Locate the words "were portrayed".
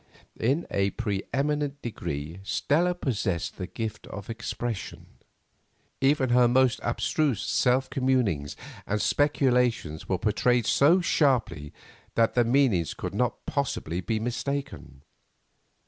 10.09-10.65